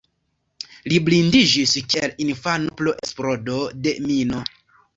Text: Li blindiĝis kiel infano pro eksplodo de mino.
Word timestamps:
Li 0.93 0.97
blindiĝis 1.09 1.75
kiel 1.93 2.17
infano 2.27 2.73
pro 2.81 2.97
eksplodo 2.97 3.61
de 3.87 3.97
mino. 4.11 4.45